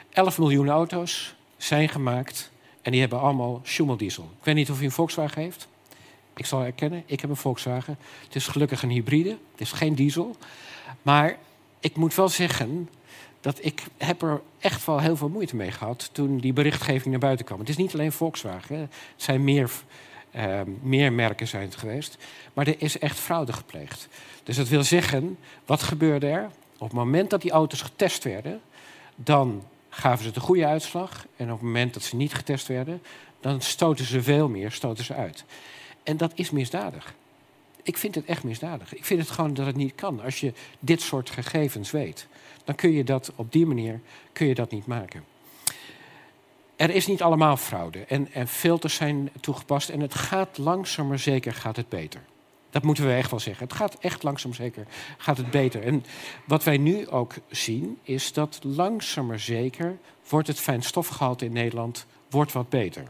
11 0.10 0.38
miljoen 0.38 0.70
auto's 0.70 1.36
zijn 1.58 1.90
gemaakt 1.90 2.52
en 2.82 2.92
die 2.92 3.02
hebben 3.02 3.20
allemaal 3.20 3.62
schummeldiesel. 3.64 4.24
Ik 4.40 4.46
weet 4.46 4.56
niet 4.56 4.72
of 4.72 4.82
u 4.82 4.84
een 4.84 4.92
Volkswagen 4.92 5.42
heeft. 5.42 5.68
Ik 6.38 6.46
zal 6.46 6.64
erkennen, 6.64 7.04
ik 7.06 7.22
heb 7.22 7.30
een 7.30 7.36
Volkswagen. 7.36 7.98
Het 8.24 8.36
is 8.36 8.48
gelukkig 8.48 8.84
een 8.84 8.90
hybride, 8.90 9.38
het 9.52 9.62
is 9.62 9.72
geen 9.72 9.96
diesel. 9.96 10.36
Maar 11.02 11.38
ik 11.80 11.96
moet 11.96 12.16
wel 12.16 12.30
zeggen 12.30 12.90
dat 13.42 13.66
ik 13.66 13.84
heb 13.98 14.22
er 14.22 14.42
echt 14.60 14.86
wel 14.86 15.00
heel 15.00 15.18
veel 15.18 15.30
moeite 15.30 15.56
mee 15.56 15.72
gehad 15.72 16.10
toen 16.12 16.38
die 16.38 16.54
berichtgeving 16.54 17.06
naar 17.06 17.20
buiten 17.20 17.46
kwam. 17.46 17.60
Het 17.60 17.70
is 17.70 17.78
niet 17.78 17.94
alleen 17.94 18.12
Volkswagen, 18.12 18.80
het 18.80 18.90
zijn 19.16 19.44
meer, 19.44 19.72
uh, 20.36 20.62
meer 20.82 21.14
merken 21.14 21.48
zijn 21.48 21.64
het 21.64 21.76
geweest. 21.76 22.18
Maar 22.54 22.68
er 22.68 22.82
is 22.82 23.00
echt 23.00 23.20
fraude 23.20 23.54
gepleegd. 23.54 24.08
Dus 24.44 24.56
dat 24.56 24.68
wil 24.68 24.84
zeggen, 24.84 25.38
wat 25.66 25.84
gebeurde 25.84 26.28
er? 26.28 26.50
Op 26.78 26.88
het 26.88 26.98
moment 26.98 27.30
dat 27.30 27.42
die 27.42 27.52
auto's 27.52 27.82
getest 27.82 28.24
werden, 28.24 28.62
dan 29.16 29.64
gaven 29.90 30.26
ze 30.26 30.32
de 30.32 30.40
goede 30.40 30.66
uitslag. 30.66 31.26
En 31.36 31.46
op 31.46 31.58
het 31.58 31.62
moment 31.62 31.94
dat 31.94 32.04
ze 32.04 32.16
niet 32.16 32.34
getest 32.34 32.68
werden, 32.68 33.02
dan 33.40 33.62
stoten 33.62 34.06
ze 34.06 34.22
veel 34.22 34.50
meer 34.50 34.72
stoten 34.72 35.04
ze 35.04 35.14
uit. 35.14 35.46
En 36.08 36.18
dat 36.18 36.32
is 36.36 36.50
misdadig. 36.50 37.14
Ik 37.84 37.98
vind 37.98 38.16
het 38.16 38.26
echt 38.26 38.44
misdadig. 38.44 38.96
Ik 38.96 39.06
vind 39.06 39.20
het 39.20 39.30
gewoon 39.30 39.54
dat 39.54 39.66
het 39.66 39.76
niet 39.76 39.96
kan. 39.96 40.22
Als 40.22 40.40
je 40.40 40.54
dit 40.80 41.02
soort 41.02 41.30
gegevens 41.30 41.92
weet, 41.92 42.28
dan 42.64 42.76
kun 42.76 42.92
je 42.92 43.04
dat 43.04 43.32
op 43.36 43.52
die 43.52 43.66
manier 43.66 44.00
kun 44.34 44.48
je 44.48 44.56
dat 44.56 44.72
niet 44.72 44.86
maken. 44.86 45.24
Er 46.76 46.90
is 46.90 47.08
niet 47.08 47.22
allemaal 47.22 47.58
fraude 47.58 48.00
en, 48.00 48.34
en 48.34 48.48
filters 48.48 48.96
zijn 48.96 49.30
toegepast 49.40 49.90
en 49.90 50.00
het 50.00 50.16
gaat 50.16 50.58
langzaam 50.58 51.08
maar 51.08 51.20
zeker 51.20 51.54
gaat 51.54 51.76
het 51.76 51.90
beter. 51.90 52.22
Dat 52.70 52.84
moeten 52.84 53.06
we 53.06 53.14
echt 53.14 53.30
wel 53.30 53.40
zeggen. 53.40 53.68
Het 53.68 53.76
gaat 53.76 53.98
echt 54.00 54.24
langzaam 54.24 54.54
zeker 54.54 54.88
gaat 55.18 55.38
het 55.38 55.52
beter. 55.52 55.84
En 55.84 56.06
wat 56.46 56.64
wij 56.64 56.78
nu 56.78 57.08
ook 57.08 57.34
zien 57.50 58.00
is 58.04 58.34
dat 58.34 58.60
langzaam 58.62 59.26
maar 59.26 59.40
zeker 59.40 59.98
wordt 60.30 60.48
het 60.48 60.60
fijnstofgehalte 60.60 61.46
in 61.46 61.54
Nederland 61.54 62.06
wordt 62.30 62.52
wat 62.52 62.70
beter. 62.70 63.08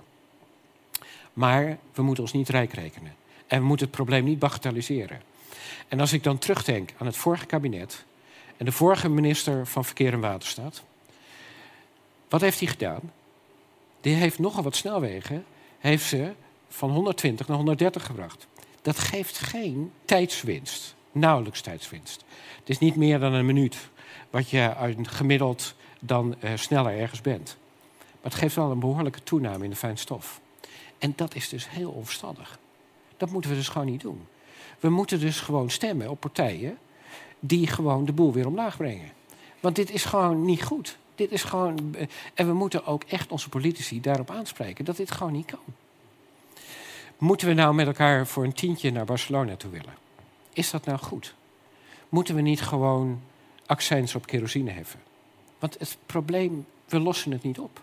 Maar 1.37 1.77
we 1.93 2.01
moeten 2.01 2.23
ons 2.23 2.33
niet 2.33 2.49
rijk 2.49 2.73
rekenen. 2.73 3.15
En 3.47 3.59
we 3.59 3.65
moeten 3.65 3.85
het 3.85 3.95
probleem 3.95 4.23
niet 4.23 4.39
bagatelliseren. 4.39 5.21
En 5.87 5.99
als 5.99 6.13
ik 6.13 6.23
dan 6.23 6.37
terugdenk 6.37 6.93
aan 6.97 7.05
het 7.05 7.17
vorige 7.17 7.45
kabinet 7.45 8.05
en 8.57 8.65
de 8.65 8.71
vorige 8.71 9.09
minister 9.09 9.67
van 9.67 9.85
Verkeer 9.85 10.13
en 10.13 10.19
Waterstaat. 10.19 10.83
Wat 12.29 12.41
heeft 12.41 12.59
hij 12.59 12.67
gedaan? 12.67 13.11
Die 14.01 14.15
heeft 14.15 14.39
nogal 14.39 14.63
wat 14.63 14.75
snelwegen 14.75 15.45
heeft 15.79 16.05
ze 16.05 16.33
van 16.69 16.89
120 16.89 17.47
naar 17.47 17.57
130 17.57 18.05
gebracht. 18.05 18.47
Dat 18.81 18.99
geeft 18.99 19.37
geen 19.37 19.91
tijdswinst, 20.05 20.95
nauwelijks 21.11 21.61
tijdswinst. 21.61 22.23
Het 22.59 22.69
is 22.69 22.79
niet 22.79 22.95
meer 22.95 23.19
dan 23.19 23.33
een 23.33 23.45
minuut 23.45 23.89
wat 24.29 24.49
je 24.49 24.95
gemiddeld 25.01 25.75
dan 25.99 26.35
uh, 26.39 26.51
sneller 26.55 26.99
ergens 26.99 27.21
bent. 27.21 27.57
Maar 27.97 28.31
het 28.31 28.41
geeft 28.41 28.55
wel 28.55 28.71
een 28.71 28.79
behoorlijke 28.79 29.23
toename 29.23 29.63
in 29.63 29.69
de 29.69 29.75
fijnstof. 29.75 30.41
En 30.97 31.13
dat 31.15 31.35
is 31.35 31.49
dus 31.49 31.69
heel 31.69 31.91
onverstandig. 31.91 32.59
Dat 33.17 33.29
moeten 33.29 33.49
we 33.49 33.55
dus 33.55 33.69
gewoon 33.69 33.87
niet 33.87 34.01
doen. 34.01 34.27
We 34.79 34.89
moeten 34.89 35.19
dus 35.19 35.39
gewoon 35.39 35.69
stemmen 35.69 36.09
op 36.09 36.19
partijen 36.19 36.77
die 37.39 37.67
gewoon 37.67 38.05
de 38.05 38.13
boel 38.13 38.33
weer 38.33 38.47
omlaag 38.47 38.77
brengen. 38.77 39.11
Want 39.59 39.75
dit 39.75 39.91
is 39.91 40.05
gewoon 40.05 40.45
niet 40.45 40.63
goed. 40.63 40.97
Dit 41.15 41.31
is 41.31 41.43
gewoon. 41.43 41.95
Eh, 41.95 42.07
en 42.33 42.47
we 42.47 42.53
moeten 42.53 42.85
ook 42.85 43.03
echt 43.03 43.31
onze 43.31 43.49
politici 43.49 44.01
daarop 44.01 44.31
aanspreken 44.31 44.85
dat 44.85 44.97
dit 44.97 45.11
gewoon 45.11 45.33
niet 45.33 45.45
kan. 45.45 45.59
Moeten 47.17 47.47
we 47.47 47.53
nou 47.53 47.73
met 47.73 47.87
elkaar 47.87 48.27
voor 48.27 48.43
een 48.43 48.53
tientje 48.53 48.91
naar 48.91 49.05
Barcelona 49.05 49.55
toe 49.55 49.71
willen? 49.71 49.93
Is 50.53 50.69
dat 50.69 50.85
nou 50.85 50.97
goed? 50.99 51.35
Moeten 52.09 52.35
we 52.35 52.41
niet 52.41 52.61
gewoon 52.61 53.21
accijns 53.65 54.15
op 54.15 54.27
kerosine 54.27 54.71
heffen? 54.71 54.99
Want 55.59 55.79
het 55.79 55.97
probleem, 56.05 56.65
we 56.85 56.99
lossen 56.99 57.31
het 57.31 57.43
niet 57.43 57.59
op. 57.59 57.81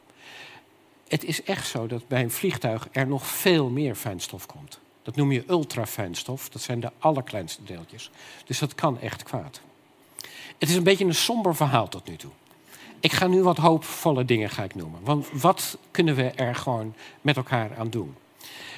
Het 1.09 1.25
is 1.25 1.43
echt 1.43 1.67
zo 1.67 1.87
dat 1.87 2.09
bij 2.09 2.23
een 2.23 2.31
vliegtuig 2.31 2.89
er 2.93 3.07
nog 3.07 3.27
veel 3.27 3.69
meer 3.69 3.95
fijnstof 3.95 4.47
komt. 4.47 4.79
Dat 5.03 5.17
noem 5.17 5.33
je 5.33 5.45
ultrafijnstof. 5.49 6.49
Dat 6.49 6.63
zijn 6.63 6.81
de 6.81 6.91
allerkleinste 6.99 7.65
deeltjes. 7.65 8.11
Dus 8.45 8.59
dat 8.59 8.75
kan 8.75 9.01
echt 9.01 9.23
kwaad. 9.23 9.61
Het 10.59 10.69
is 10.69 10.75
een 10.75 10.83
beetje 10.83 11.05
een 11.05 11.15
somber 11.15 11.57
verhaal 11.57 11.89
tot 11.89 12.09
nu 12.09 12.17
toe. 12.17 12.31
Ik 13.01 13.13
ga 13.13 13.27
nu 13.27 13.43
wat 13.43 13.57
hoopvolle 13.57 14.25
dingen 14.25 14.51
ga 14.51 14.63
ik 14.63 14.75
noemen. 14.75 15.01
Want 15.03 15.27
wat 15.33 15.79
kunnen 15.91 16.15
we 16.15 16.31
er 16.31 16.55
gewoon 16.55 16.95
met 17.21 17.37
elkaar 17.37 17.77
aan 17.77 17.91
doen? 17.91 18.17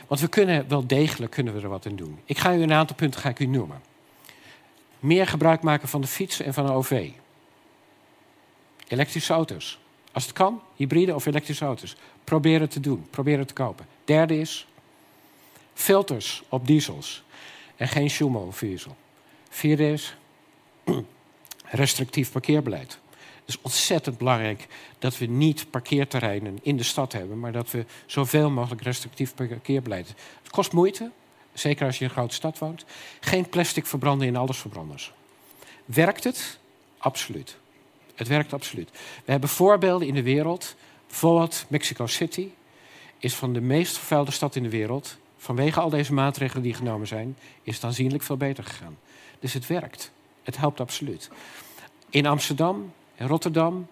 Want 0.06 0.20
we 0.20 0.28
kunnen 0.28 0.68
wel 0.68 0.86
degelijk 0.86 1.32
kunnen 1.32 1.54
we 1.54 1.60
er 1.60 1.68
wat 1.68 1.86
aan 1.86 1.96
doen. 1.96 2.18
Ik 2.24 2.38
ga 2.38 2.54
u 2.54 2.62
een 2.62 2.72
aantal 2.72 2.96
punten 2.96 3.20
ga 3.20 3.28
ik 3.28 3.38
u 3.38 3.46
noemen. 3.46 3.82
Meer 4.98 5.26
gebruik 5.26 5.62
maken 5.62 5.88
van 5.88 6.00
de 6.00 6.06
fiets 6.06 6.40
en 6.40 6.54
van 6.54 6.66
de 6.66 6.72
OV. 6.72 7.10
Elektrische 8.88 9.32
auto's. 9.32 9.78
Als 10.16 10.24
het 10.24 10.34
kan, 10.34 10.62
hybride 10.76 11.14
of 11.14 11.26
elektrische 11.26 11.64
auto's. 11.64 11.96
Probeer 12.24 12.60
het 12.60 12.70
te 12.70 12.80
doen. 12.80 13.06
Probeer 13.10 13.38
het 13.38 13.48
te 13.48 13.54
kopen. 13.54 13.86
Derde 14.04 14.38
is 14.38 14.66
filters 15.74 16.42
op 16.48 16.66
diesels 16.66 17.22
en 17.76 17.88
geen 17.88 18.10
Schumo-diesel. 18.10 18.96
Vierde 19.48 19.92
is 19.92 20.16
restrictief 21.64 22.32
parkeerbeleid. 22.32 22.98
Het 23.20 23.48
is 23.48 23.60
ontzettend 23.60 24.18
belangrijk 24.18 24.66
dat 24.98 25.18
we 25.18 25.26
niet 25.26 25.70
parkeerterreinen 25.70 26.58
in 26.62 26.76
de 26.76 26.82
stad 26.82 27.12
hebben, 27.12 27.40
maar 27.40 27.52
dat 27.52 27.70
we 27.70 27.84
zoveel 28.06 28.50
mogelijk 28.50 28.82
restrictief 28.82 29.34
parkeerbeleid. 29.34 30.08
Het 30.42 30.50
kost 30.50 30.72
moeite, 30.72 31.10
zeker 31.52 31.86
als 31.86 31.98
je 31.98 32.04
in 32.04 32.10
een 32.10 32.16
grote 32.16 32.34
stad 32.34 32.58
woont. 32.58 32.84
Geen 33.20 33.48
plastic 33.48 33.86
verbranden 33.86 34.26
in 34.26 34.36
allesverbranders. 34.36 35.12
Werkt 35.84 36.24
het? 36.24 36.58
Absoluut. 36.98 37.56
Het 38.16 38.28
werkt 38.28 38.52
absoluut. 38.52 38.90
We 39.24 39.30
hebben 39.30 39.48
voorbeelden 39.48 40.08
in 40.08 40.14
de 40.14 40.22
wereld. 40.22 40.74
Bijvoorbeeld 41.06 41.64
Mexico 41.68 42.06
City 42.06 42.48
is 43.18 43.34
van 43.34 43.52
de 43.52 43.60
meest 43.60 43.96
vervuilde 43.96 44.30
stad 44.30 44.56
in 44.56 44.62
de 44.62 44.68
wereld 44.68 45.16
vanwege 45.36 45.80
al 45.80 45.90
deze 45.90 46.12
maatregelen 46.12 46.62
die 46.62 46.74
genomen 46.74 47.06
zijn, 47.06 47.36
is 47.62 47.74
het 47.74 47.84
aanzienlijk 47.84 48.22
veel 48.22 48.36
beter 48.36 48.64
gegaan. 48.64 48.98
Dus 49.38 49.52
het 49.52 49.66
werkt. 49.66 50.10
Het 50.42 50.56
helpt 50.56 50.80
absoluut. 50.80 51.30
In 52.10 52.26
Amsterdam, 52.26 52.92
in 53.14 53.26
Rotterdam, 53.26 53.86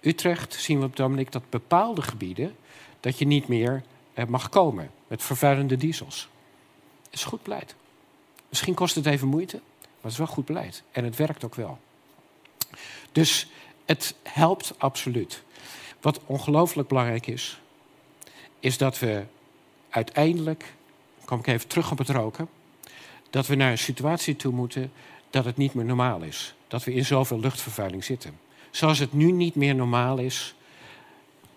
Utrecht 0.00 0.54
zien 0.54 0.78
we 0.78 0.84
op 0.84 0.90
het 0.90 1.00
ogenblik 1.00 1.32
dat 1.32 1.50
bepaalde 1.50 2.02
gebieden... 2.02 2.56
dat 3.00 3.18
je 3.18 3.26
niet 3.26 3.48
meer 3.48 3.82
eh, 4.14 4.26
mag 4.26 4.48
komen 4.48 4.90
met 5.06 5.22
vervuilende 5.22 5.76
diesels. 5.76 6.28
Dat 7.02 7.12
is 7.12 7.24
goed 7.24 7.42
beleid. 7.42 7.74
Misschien 8.48 8.74
kost 8.74 8.94
het 8.94 9.06
even 9.06 9.28
moeite, 9.28 9.56
maar 9.80 10.02
het 10.02 10.12
is 10.12 10.18
wel 10.18 10.26
goed 10.26 10.44
beleid. 10.44 10.82
En 10.90 11.04
het 11.04 11.16
werkt 11.16 11.44
ook 11.44 11.54
wel. 11.54 11.78
Dus 13.12 13.46
het 13.84 14.14
helpt 14.22 14.74
absoluut. 14.78 15.42
Wat 16.00 16.20
ongelooflijk 16.26 16.88
belangrijk 16.88 17.26
is, 17.26 17.60
is 18.60 18.78
dat 18.78 18.98
we 18.98 19.24
uiteindelijk, 19.88 20.74
kom 21.24 21.38
ik 21.38 21.46
even 21.46 21.68
terug 21.68 21.90
op 21.90 21.98
het 21.98 22.08
roken, 22.08 22.48
dat 23.30 23.46
we 23.46 23.54
naar 23.54 23.70
een 23.70 23.78
situatie 23.78 24.36
toe 24.36 24.52
moeten 24.52 24.92
dat 25.30 25.44
het 25.44 25.56
niet 25.56 25.74
meer 25.74 25.84
normaal 25.84 26.22
is. 26.22 26.54
Dat 26.68 26.84
we 26.84 26.94
in 26.94 27.04
zoveel 27.04 27.40
luchtvervuiling 27.40 28.04
zitten. 28.04 28.38
Zoals 28.70 28.98
het 28.98 29.12
nu 29.12 29.32
niet 29.32 29.54
meer 29.54 29.74
normaal 29.74 30.18
is 30.18 30.54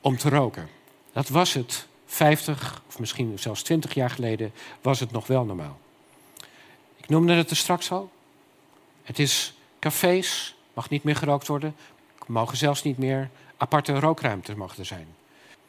om 0.01 0.17
te 0.17 0.29
roken. 0.29 0.69
Dat 1.11 1.29
was 1.29 1.53
het 1.53 1.87
50 2.05 2.81
of 2.87 2.99
misschien 2.99 3.39
zelfs 3.39 3.61
20 3.63 3.93
jaar 3.93 4.09
geleden, 4.09 4.51
was 4.81 4.99
het 4.99 5.11
nog 5.11 5.27
wel 5.27 5.45
normaal. 5.45 5.79
Ik 6.97 7.09
noemde 7.09 7.33
het 7.33 7.49
er 7.49 7.55
straks 7.55 7.91
al. 7.91 8.11
Het 9.03 9.19
is 9.19 9.53
cafés, 9.79 10.55
mag 10.77 10.89
niet 10.89 11.03
meer 11.03 11.15
gerookt 11.15 11.47
worden. 11.47 11.75
Mogen 12.27 12.57
zelfs 12.57 12.83
niet 12.83 12.97
meer 12.97 13.29
aparte 13.57 13.99
rookruimtes 13.99 14.55
mogen 14.55 14.79
er 14.79 14.85
zijn. 14.85 15.07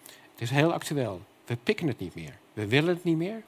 Het 0.05 0.41
is 0.41 0.51
heel 0.51 0.73
actueel. 0.73 1.21
We 1.45 1.57
pikken 1.57 1.87
het 1.87 1.99
niet 1.99 2.15
meer. 2.15 2.39
We 2.53 2.67
willen 2.67 2.95
het 2.95 3.05
niet 3.05 3.17
meer. 3.17 3.43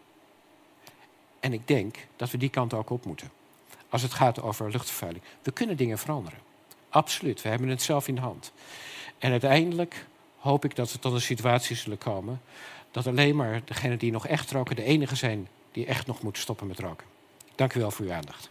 En 1.41 1.53
ik 1.53 1.69
denk 1.69 1.97
dat 2.17 2.31
we 2.31 2.39
die 2.39 2.49
kant 2.49 2.75
ook 2.75 2.91
op 2.91 3.05
moeten. 3.05 3.31
Als 3.89 4.03
het 4.03 4.13
gaat 4.13 4.43
over 4.43 4.71
luchtvervuiling. 4.71 5.25
We 5.43 5.51
kunnen 5.51 5.77
dingen 5.77 5.99
veranderen. 5.99 6.39
Absoluut. 6.89 7.43
We 7.43 7.49
hebben 7.49 7.69
het 7.69 7.83
zelf 7.83 8.09
in 8.09 8.15
de 8.15 8.21
hand. 8.21 8.53
En 9.19 9.31
uiteindelijk 9.31 10.07
hoop 10.39 10.65
ik 10.65 10.77
dat 10.77 10.93
we 10.93 10.99
tot 10.99 11.13
een 11.13 11.21
situatie 11.21 11.77
zullen 11.77 11.99
komen. 11.99 12.41
dat 12.91 13.07
alleen 13.07 13.37
maar 13.37 13.61
degenen 13.65 13.99
die 13.99 14.13
nog 14.13 14.27
echt 14.27 14.51
roken. 14.51 14.77
de 14.77 14.83
enige 14.83 15.17
zijn 15.17 15.49
die 15.73 15.87
echt 15.87 16.07
nog 16.07 16.23
moeten 16.23 16.43
stoppen 16.43 16.67
met 16.67 16.79
roken. 16.79 17.07
Dank 17.55 17.75
u 17.75 17.81
wel 17.81 17.91
voor 17.91 18.05
uw 18.05 18.13
aandacht. 18.13 18.51